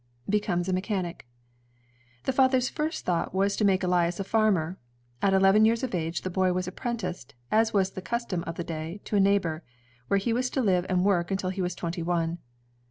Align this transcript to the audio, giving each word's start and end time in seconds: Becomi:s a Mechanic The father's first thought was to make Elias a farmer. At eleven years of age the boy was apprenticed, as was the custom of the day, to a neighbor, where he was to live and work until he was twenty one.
Becomi:s 0.27 0.67
a 0.67 0.73
Mechanic 0.73 1.27
The 2.23 2.33
father's 2.33 2.69
first 2.69 3.05
thought 3.05 3.35
was 3.35 3.55
to 3.55 3.63
make 3.63 3.83
Elias 3.83 4.19
a 4.19 4.23
farmer. 4.23 4.79
At 5.21 5.35
eleven 5.35 5.63
years 5.63 5.83
of 5.83 5.93
age 5.93 6.23
the 6.23 6.31
boy 6.31 6.53
was 6.53 6.67
apprenticed, 6.67 7.35
as 7.51 7.71
was 7.71 7.91
the 7.91 8.01
custom 8.01 8.43
of 8.47 8.55
the 8.55 8.63
day, 8.63 8.99
to 9.05 9.17
a 9.17 9.19
neighbor, 9.19 9.61
where 10.07 10.17
he 10.17 10.33
was 10.33 10.49
to 10.49 10.61
live 10.63 10.87
and 10.89 11.05
work 11.05 11.29
until 11.29 11.51
he 11.51 11.61
was 11.61 11.75
twenty 11.75 12.01
one. 12.01 12.39